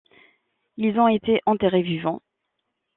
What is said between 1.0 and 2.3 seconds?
été enterrés vivants.